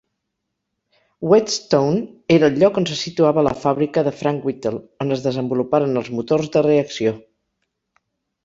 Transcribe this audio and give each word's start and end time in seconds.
Whetstone 1.31 1.99
era 2.37 2.49
el 2.53 2.57
lloc 2.63 2.79
on 2.81 2.87
se 2.93 2.97
situava 3.01 3.43
la 3.49 3.53
fàbrica 3.65 4.05
de 4.09 4.15
Frank 4.23 4.49
Wittle, 4.49 4.83
on 5.07 5.17
es 5.17 5.23
desenvoluparen 5.29 6.03
els 6.03 6.11
motors 6.21 6.53
de 6.57 6.65
reacció. 6.71 7.17